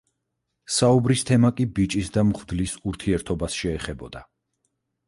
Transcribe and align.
საუბრის 0.75 1.21
თემა 1.31 1.51
კი 1.59 1.67
ბიჭის 1.81 2.09
და 2.17 2.25
მღვდლის 2.31 2.75
ურთიერთობას 2.93 3.61
შეეხებოდა. 3.63 4.27